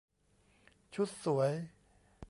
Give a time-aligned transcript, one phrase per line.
[0.95, 1.51] ชุดสวย